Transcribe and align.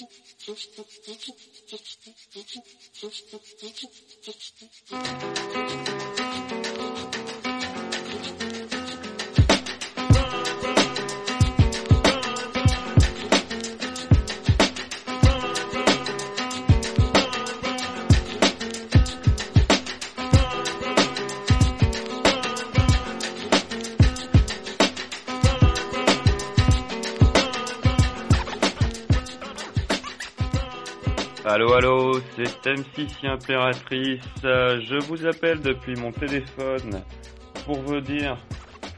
you. 7.14 7.17
M6 32.74 33.26
Impératrice. 33.26 34.20
Euh, 34.44 34.80
Je 34.80 34.96
vous 35.06 35.26
appelle 35.26 35.60
depuis 35.60 35.94
mon 35.96 36.12
téléphone 36.12 37.02
pour 37.64 37.80
vous 37.80 38.00
dire, 38.00 38.36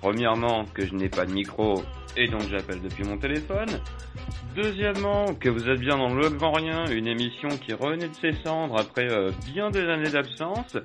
premièrement, 0.00 0.64
que 0.74 0.84
je 0.84 0.94
n'ai 0.94 1.08
pas 1.08 1.24
de 1.24 1.32
micro 1.32 1.82
et 2.16 2.26
donc 2.26 2.42
j'appelle 2.50 2.80
depuis 2.82 3.04
mon 3.04 3.18
téléphone. 3.18 3.68
Deuxièmement, 4.56 5.34
que 5.34 5.48
vous 5.48 5.68
êtes 5.68 5.78
bien 5.78 5.96
dans 5.96 6.12
Le 6.12 6.28
Grand 6.30 6.52
Rien, 6.52 6.86
une 6.86 7.06
émission 7.06 7.48
qui 7.50 7.72
renaît 7.72 8.08
de 8.08 8.14
ses 8.14 8.32
cendres 8.44 8.78
après 8.78 9.10
euh, 9.10 9.30
bien 9.52 9.70
des 9.70 9.88
années 9.88 10.10
d'absence. 10.10 10.76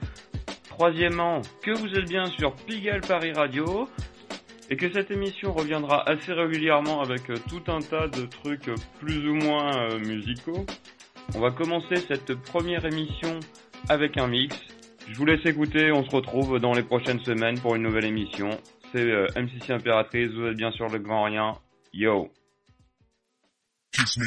Troisièmement, 0.69 1.41
que 1.63 1.71
vous 1.71 1.93
êtes 1.95 2.07
bien 2.07 2.25
sur 2.25 2.53
Pigalle 2.53 3.01
Paris 3.01 3.33
Radio 3.33 3.89
et 4.69 4.77
que 4.77 4.91
cette 4.91 5.09
émission 5.09 5.53
reviendra 5.53 6.07
assez 6.07 6.33
régulièrement 6.33 7.01
avec 7.01 7.29
euh, 7.29 7.37
tout 7.49 7.63
un 7.71 7.79
tas 7.79 8.07
de 8.07 8.25
trucs 8.25 8.69
plus 8.99 9.27
ou 9.27 9.33
moins 9.35 9.97
musicaux. 9.97 10.65
On 11.33 11.39
va 11.39 11.51
commencer 11.51 11.95
cette 12.07 12.33
première 12.35 12.85
émission 12.85 13.39
avec 13.89 14.17
un 14.17 14.27
mix. 14.27 14.55
Je 15.07 15.15
vous 15.15 15.25
laisse 15.25 15.45
écouter, 15.45 15.91
on 15.91 16.03
se 16.03 16.15
retrouve 16.15 16.59
dans 16.59 16.73
les 16.73 16.83
prochaines 16.83 17.23
semaines 17.23 17.59
pour 17.59 17.75
une 17.75 17.83
nouvelle 17.83 18.05
émission. 18.05 18.49
C'est 18.91 19.01
euh, 19.01 19.27
M6 19.35 19.71
Impératrice, 19.71 20.29
vous 20.31 20.45
êtes 20.47 20.57
bien 20.57 20.71
sûr 20.71 20.87
le 20.87 20.99
grand 20.99 21.23
rien. 21.23 21.53
Yo 21.93 22.31
Kiss. 23.91 24.17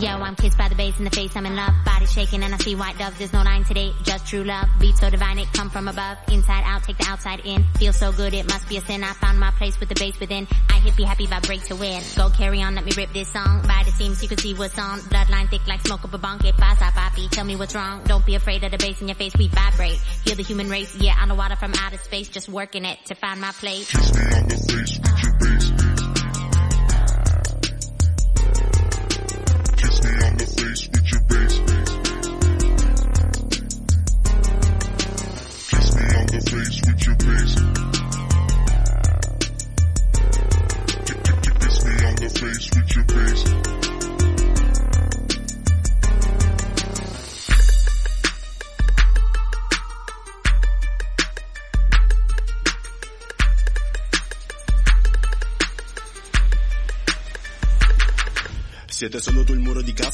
Yo, 0.00 0.08
I'm 0.08 0.34
kissed 0.34 0.56
by 0.56 0.66
the 0.66 0.74
bass 0.74 0.98
in 0.98 1.04
the 1.04 1.10
face, 1.10 1.36
I'm 1.36 1.44
in 1.44 1.54
love. 1.54 1.74
Body 1.84 2.06
shaking 2.06 2.42
and 2.42 2.54
I 2.54 2.56
see 2.56 2.74
white 2.74 2.96
doves. 2.96 3.18
There's 3.18 3.34
no 3.34 3.42
line 3.42 3.64
today, 3.64 3.92
just 4.02 4.26
true 4.26 4.42
love. 4.42 4.66
Beat 4.80 4.96
so 4.96 5.10
divine, 5.10 5.38
it 5.38 5.52
come 5.52 5.68
from 5.68 5.88
above. 5.88 6.16
Inside 6.32 6.62
out, 6.64 6.84
take 6.84 6.96
the 6.96 7.04
outside 7.06 7.40
in. 7.44 7.64
Feel 7.76 7.92
so 7.92 8.10
good, 8.10 8.32
it 8.32 8.48
must 8.48 8.66
be 8.66 8.78
a 8.78 8.80
sin. 8.80 9.04
I 9.04 9.12
found 9.12 9.38
my 9.38 9.50
place 9.50 9.78
with 9.78 9.90
the 9.90 9.94
bass 9.96 10.18
within. 10.18 10.48
I 10.70 10.80
hippie 10.80 11.04
happy 11.04 11.26
vibrate 11.26 11.64
to 11.64 11.76
win. 11.76 12.02
Go 12.16 12.30
carry 12.30 12.62
on, 12.62 12.76
let 12.76 12.86
me 12.86 12.92
rip 12.96 13.12
this 13.12 13.30
song. 13.30 13.60
By 13.68 13.82
the 13.84 13.92
seams, 13.92 14.22
you 14.22 14.28
can 14.28 14.38
see 14.38 14.54
what's 14.54 14.78
on. 14.78 15.00
Bloodline 15.00 15.50
thick 15.50 15.66
like 15.66 15.82
smoke 15.86 16.02
up 16.02 16.14
a 16.14 16.18
bunk. 16.18 16.44
Que 16.44 16.54
pasa, 16.54 16.84
papi? 16.84 17.28
Tell 17.28 17.44
me 17.44 17.56
what's 17.56 17.74
wrong. 17.74 18.00
Don't 18.04 18.24
be 18.24 18.36
afraid 18.36 18.64
of 18.64 18.70
the 18.70 18.78
bass 18.78 19.02
in 19.02 19.08
your 19.08 19.16
face, 19.16 19.34
we 19.36 19.48
vibrate. 19.48 20.00
Heal 20.24 20.36
the 20.36 20.44
human 20.44 20.70
race, 20.70 20.96
yeah, 20.96 21.14
I 21.18 21.26
know 21.26 21.34
water 21.34 21.56
from 21.56 21.74
outer 21.76 21.98
space. 21.98 22.30
Just 22.30 22.48
working 22.48 22.86
it 22.86 22.98
to 23.06 23.14
find 23.14 23.38
my 23.38 23.52
place. 23.52 23.90
Kiss 23.90 24.14
me 24.14 24.22
on 24.22 24.48
the 24.48 24.56
face 24.56 25.39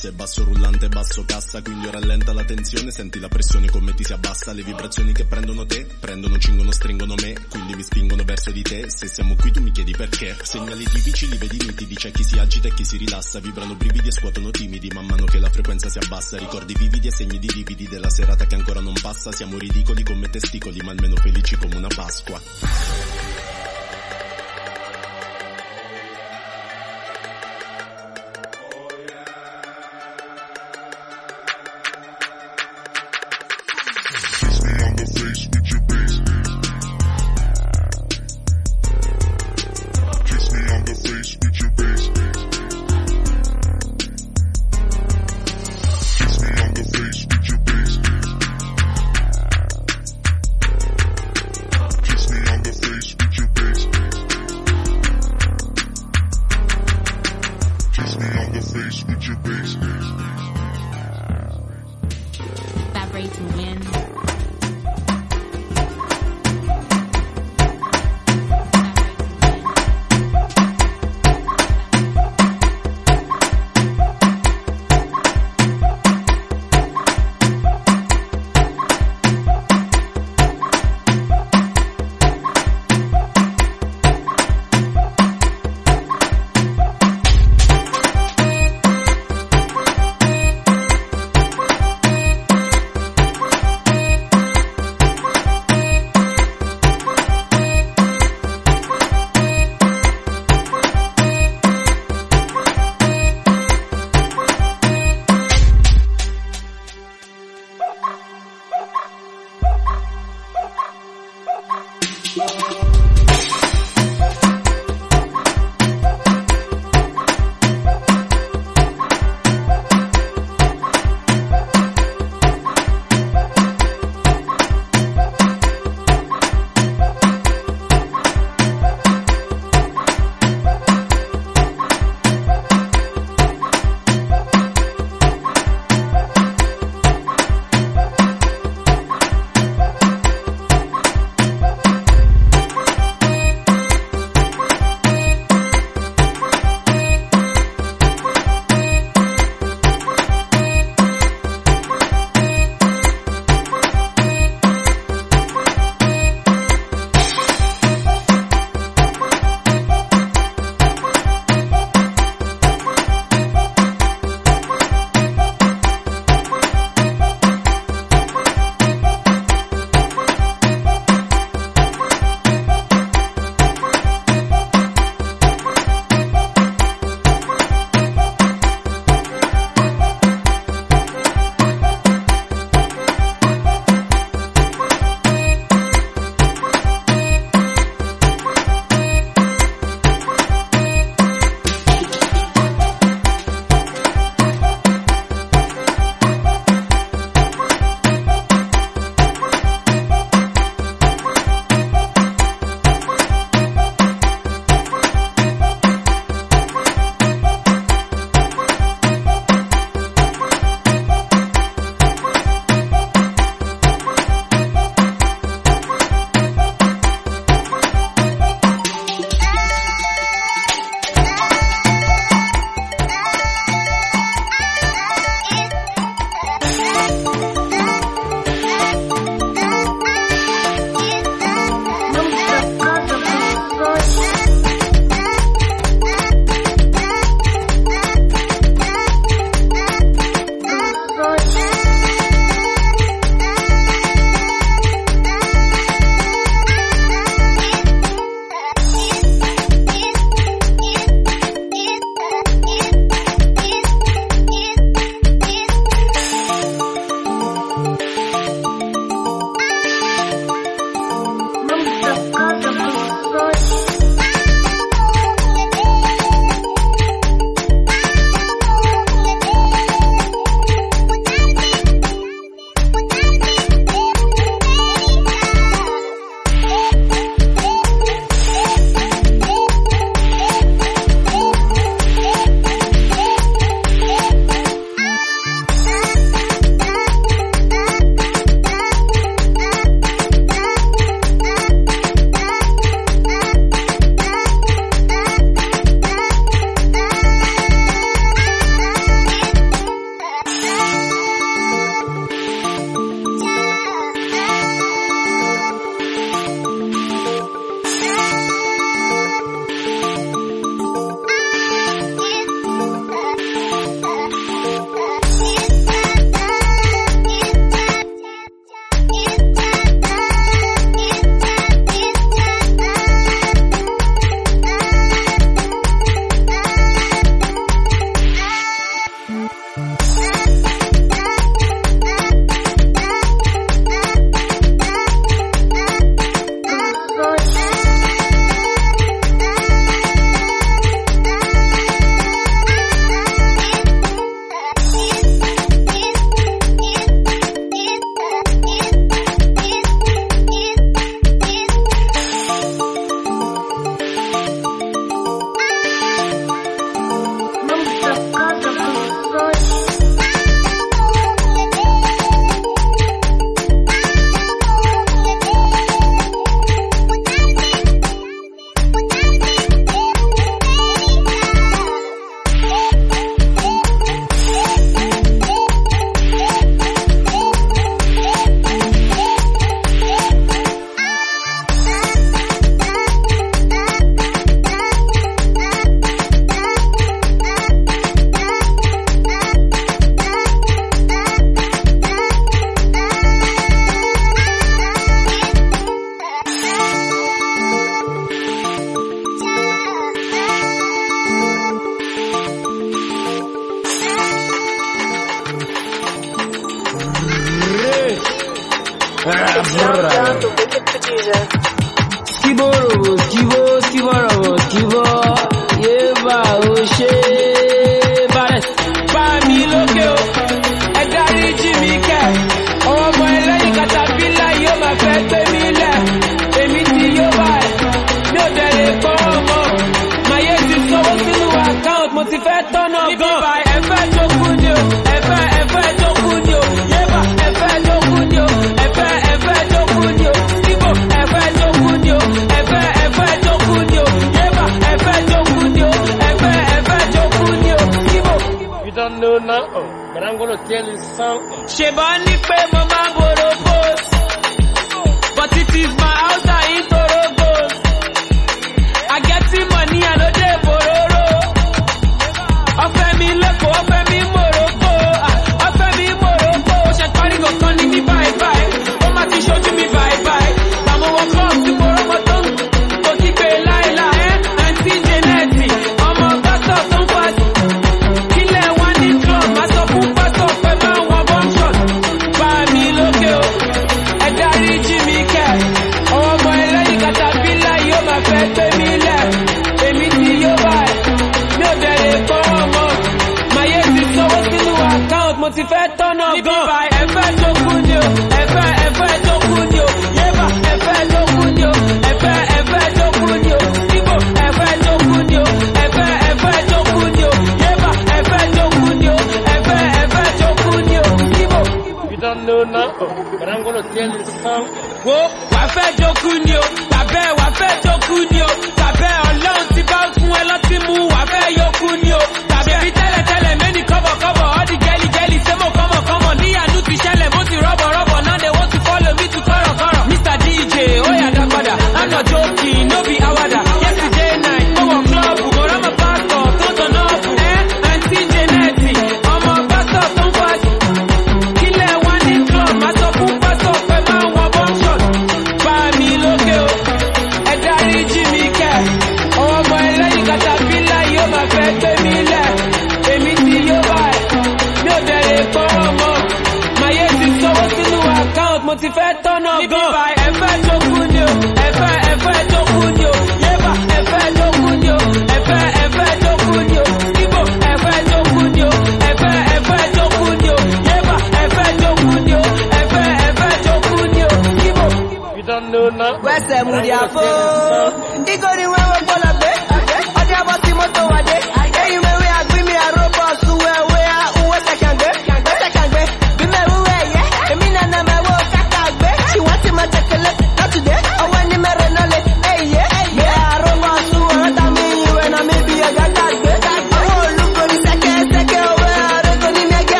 cassa 0.00 0.12
basso 0.12 0.44
rullante 0.44 0.88
basso 0.88 1.24
cassa 1.26 1.60
Quindi 1.60 1.90
rallenta 1.90 2.32
la 2.32 2.44
tensione, 2.44 2.90
senti 2.90 3.18
la 3.18 3.28
pressione 3.28 3.68
come 3.68 3.92
ti 3.92 4.02
si 4.02 4.12
abbassa 4.14 4.52
Le 4.52 4.62
vibrazioni 4.62 5.12
che 5.12 5.26
prendono 5.26 5.66
te, 5.66 5.86
prendono, 6.00 6.38
cingono, 6.38 6.72
stringono 6.72 7.14
me 7.20 7.34
Quindi 7.48 7.74
mi 7.74 7.82
spingono 7.82 8.24
verso 8.24 8.50
di 8.50 8.62
te, 8.62 8.90
se 8.90 9.08
siamo 9.08 9.34
qui 9.36 9.50
tu 9.50 9.60
mi 9.60 9.70
chiedi 9.70 9.92
perché 9.92 10.36
Segnali 10.42 10.84
tipici 10.84 11.28
li 11.28 11.36
vedi 11.36 11.58
nitidi, 11.58 11.94
c'è 11.94 12.10
chi 12.12 12.24
si 12.24 12.38
agita 12.38 12.68
e 12.68 12.74
chi 12.74 12.84
si 12.84 12.96
rilassa 12.96 13.40
Vibrano 13.40 13.74
brividi 13.74 14.08
e 14.08 14.12
scuotono 14.12 14.50
timidi, 14.50 14.90
man 14.94 15.04
mano 15.04 15.26
che 15.26 15.38
la 15.38 15.50
frequenza 15.50 15.90
si 15.90 15.98
abbassa 15.98 16.38
Ricordi 16.38 16.74
vividi 16.74 17.08
e 17.08 17.12
segni 17.12 17.38
di 17.38 17.52
lividi 17.52 17.86
della 17.86 18.10
serata 18.10 18.46
che 18.46 18.54
ancora 18.54 18.80
non 18.80 18.94
passa 19.00 19.30
Siamo 19.32 19.58
ridicoli 19.58 20.02
come 20.02 20.30
testicoli 20.30 20.80
ma 20.80 20.92
almeno 20.92 21.16
felici 21.16 21.56
come 21.56 21.76
una 21.76 21.88
Pasqua 21.88 23.29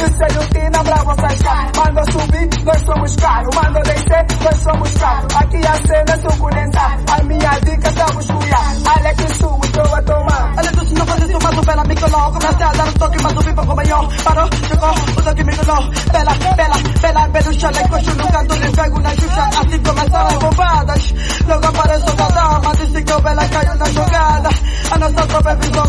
Tenho 0.00 0.48
quina 0.48 0.84
pra 0.84 0.96
vocês 1.04 1.42
cá. 1.42 1.66
Manda 1.76 2.04
subir, 2.12 2.48
nós 2.64 2.80
somos 2.86 3.16
caro. 3.16 3.50
Manda 3.54 3.80
descer, 3.80 4.26
nós 4.42 4.62
somos 4.62 4.94
caro. 4.94 5.28
Aqui 5.36 5.56
a 5.66 5.74
cena 5.74 6.12
é 6.12 6.30
suculenta. 6.30 6.80
A 7.10 7.22
minha 7.24 7.50
dica 7.60 7.88
está 7.88 8.06
buscuia. 8.06 8.56
Olha 8.96 9.14
que 9.14 9.34
suco 9.34 9.66
estou 9.66 9.94
a 9.94 10.02
tomar. 10.02 10.54
Olha 10.56 10.72
tu 10.72 10.86
se 10.86 10.94
não 10.94 11.06
fazes 11.06 11.30
uma 11.30 11.40
supela, 11.40 11.64
pela 11.64 11.84
micro. 11.84 12.10
Comecei 12.10 12.66
a 12.66 12.72
dar 12.72 12.88
um 12.88 12.92
toque, 12.92 13.22
mas 13.22 13.32
o 13.32 13.44
pipa 13.44 13.62
acompanhou. 13.62 14.08
Parou, 14.24 14.48
chegou, 14.68 14.90
o 14.90 15.22
toque 15.22 15.44
me 15.44 15.56
colou. 15.56 15.90
Bela, 16.12 16.34
bela, 16.56 16.76
bela, 17.00 17.28
belo 17.28 17.60
chaleco. 17.60 17.88
Coxo 17.90 18.14
no 18.14 18.32
canto, 18.32 18.54
lhe 18.54 18.70
pego 18.70 19.00
na 19.00 19.10
chucha, 19.10 19.50
Assim 19.60 19.82
começaram 19.82 20.26
as 20.28 20.38
bombadas. 20.38 21.14
Logo 21.46 21.66
apareceu 21.66 22.14
a 22.18 22.28
dama. 22.30 22.76
Disse 22.76 23.02
que 23.02 23.12
o 23.12 23.20
bela 23.20 23.48
caiu 23.48 23.74
na 23.74 23.84
jogada. 23.86 24.48
A 24.90 24.98
nossa 24.98 25.26
tropa 25.26 25.50
é 25.50 25.56
visão 25.56 25.84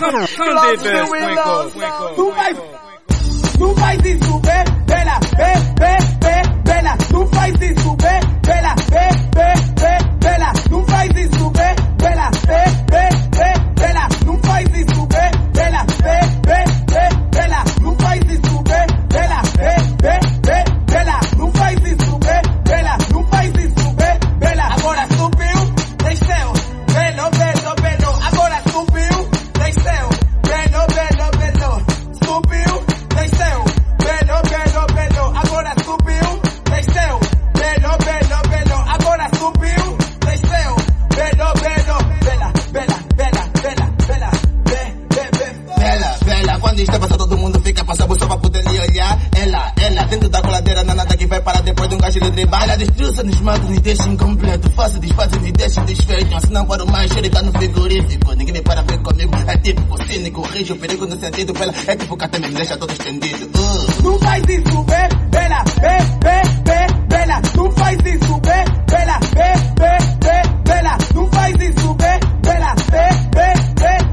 Come 0.00 0.14
on, 0.14 0.26
come 0.28 0.56
did 0.56 0.80
this. 0.80 1.10
Winko, 1.10 1.70
Winko, 1.76 2.16
Tú 2.16 2.32
Tú 3.58 3.74
y 4.06 4.24
su 4.24 4.40
vela, 4.86 5.20
ve, 5.36 5.52
ve, 5.78 5.98
ve, 6.22 6.42
vela. 6.64 6.96
Tú 7.10 7.30
país 7.30 7.54
y 7.60 7.74
vela, 8.46 8.74
ve, 8.88 9.08
ve, 9.36 9.52
ve, 9.76 9.98
vela. 10.20 10.52
faço 54.80 54.98
desfazem 54.98 55.46
e 55.46 55.52
deixam 55.52 55.84
desfeitos. 55.84 56.40
Se 56.40 56.52
não 56.52 56.64
guardo 56.64 56.86
mais, 56.90 57.12
choro 57.12 57.28
tá 57.30 57.42
no 57.42 57.52
frigorífico. 57.52 58.34
Ninguém 58.34 58.54
me 58.54 58.62
para 58.62 58.82
ver 58.82 58.98
comigo. 59.02 59.30
É 59.46 59.56
tipo 59.58 60.06
cínico, 60.06 60.40
rijo, 60.42 60.76
perigo 60.76 61.06
no 61.06 61.20
sentido. 61.20 61.52
Pela, 61.52 61.72
é 61.86 61.96
tipo 61.96 62.16
que 62.16 62.24
até 62.24 62.38
me 62.38 62.48
deixa 62.48 62.76
todo 62.78 62.90
estendido. 62.90 63.46
Uh. 63.58 64.02
Não 64.02 64.18
faz 64.20 64.42
isso, 64.48 64.82
bem, 64.84 65.08
bela, 65.30 65.64
bem, 65.80 66.18
bem, 66.20 66.62
bem, 66.64 67.08
bela. 67.08 67.42
Não 67.56 67.70
faz 67.72 67.98
isso, 67.98 68.40
bem, 68.40 68.64
bela, 68.86 69.18
bem, 69.34 69.74
bem, 69.76 69.98
bem, 70.20 70.62
bela. 70.64 70.98
Não 71.14 71.26
faz 71.30 71.54
isso, 71.56 71.94
bem, 71.94 72.20
bela, 72.42 72.74
bem, 72.90 73.30
bem. 73.34 74.09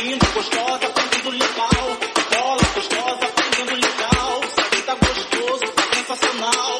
Linda, 0.00 0.26
gostosa, 0.32 0.78
tá 0.78 0.88
pegando 0.88 1.30
legal. 1.30 1.98
Bola 2.30 2.62
gostosa, 2.74 3.16
tá 3.16 3.28
pegando 3.50 3.74
legal. 3.74 4.40
Sabe 4.56 4.82
tá 4.82 4.94
gostoso, 4.94 5.72
tá 5.72 5.82
sensacional. 5.94 6.79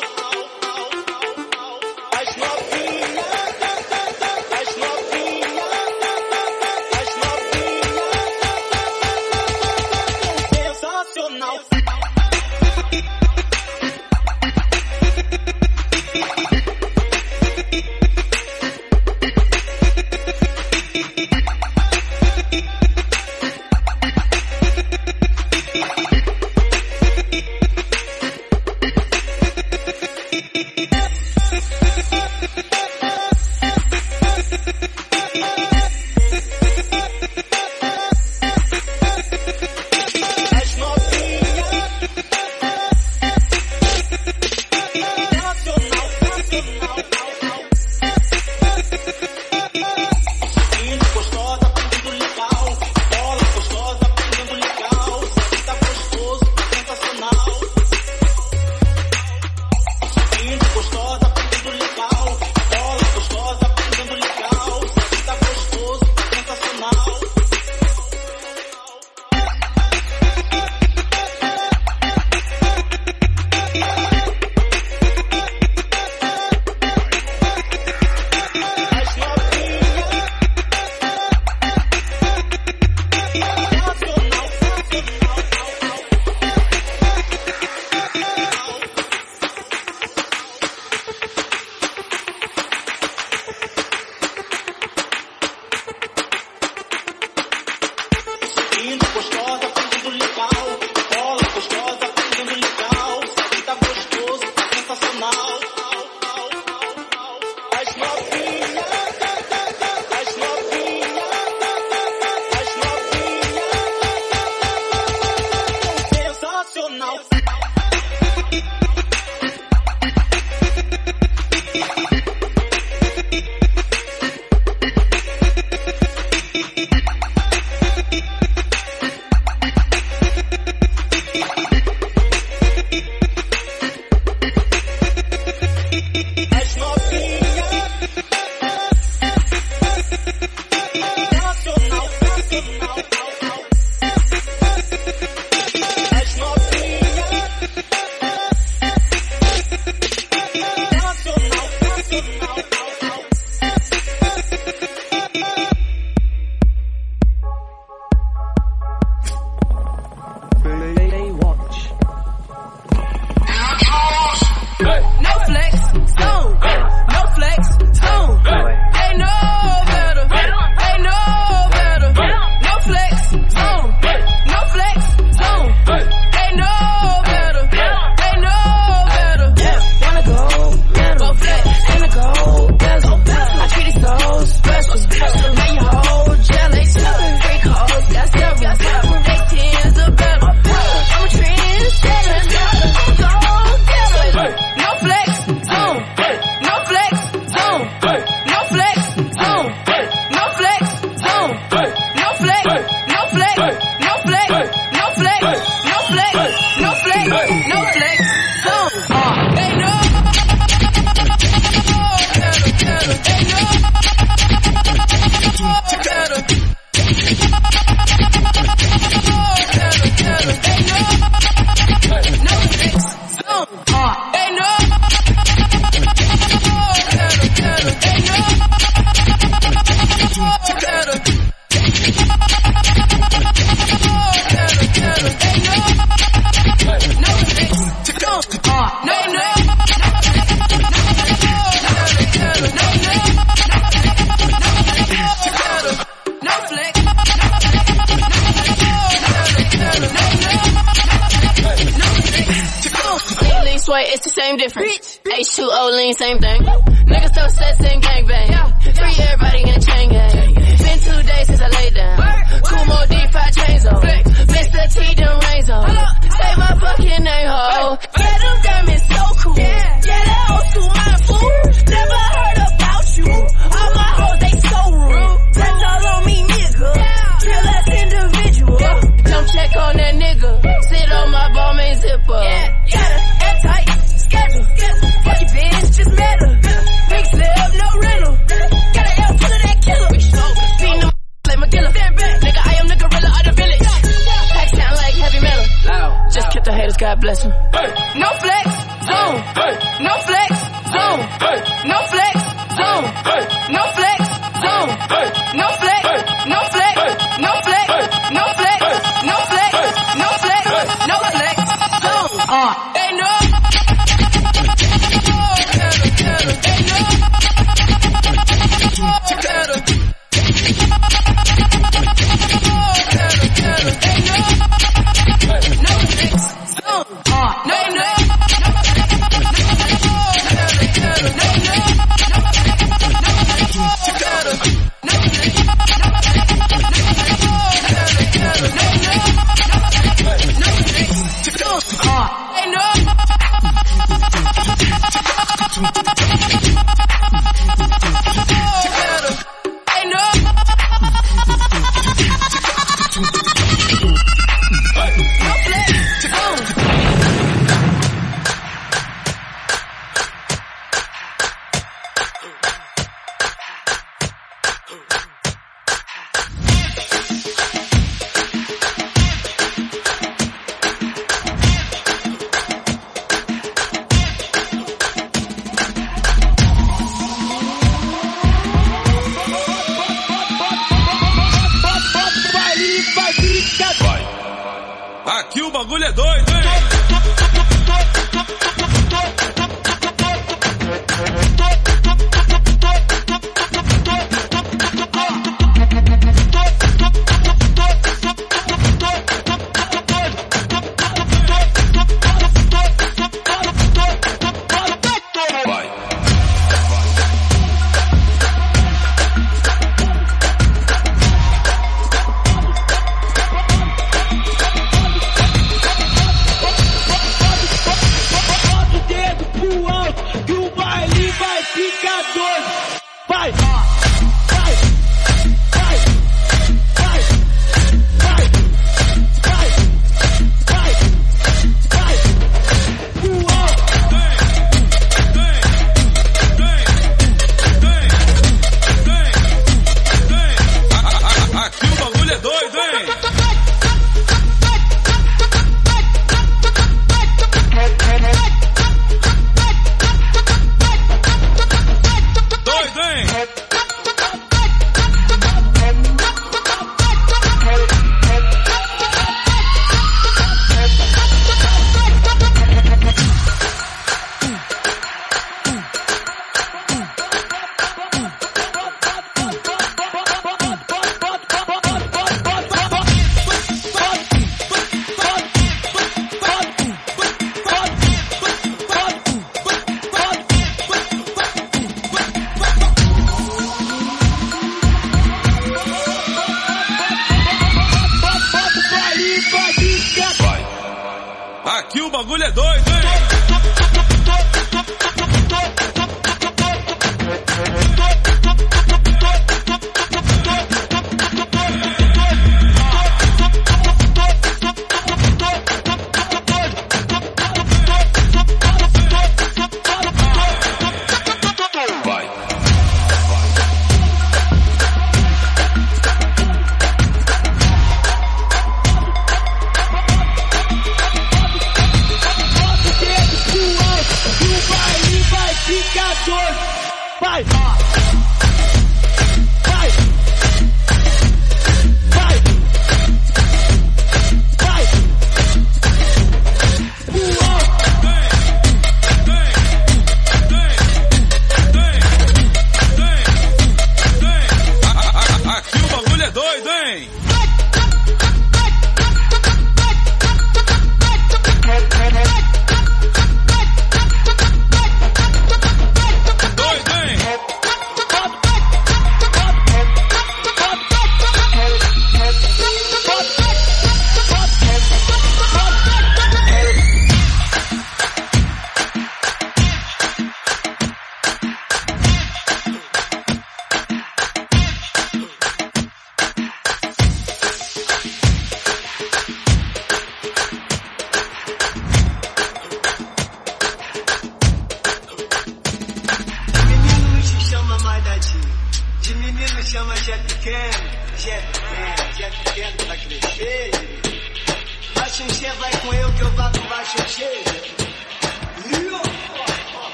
Same 254.51 254.57
difference. 254.59 255.21
H2O 255.25 255.97
lean, 255.97 256.15
same 256.15 256.39
thing. 256.39 256.89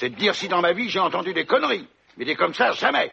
C'est 0.00 0.08
de 0.08 0.16
dire 0.16 0.34
si 0.34 0.48
dans 0.48 0.62
ma 0.62 0.72
vie 0.72 0.88
j'ai 0.88 0.98
entendu 0.98 1.34
des 1.34 1.44
conneries. 1.44 1.86
Mais 2.16 2.24
des 2.24 2.34
comme 2.34 2.54
ça, 2.54 2.72
jamais. 2.72 3.08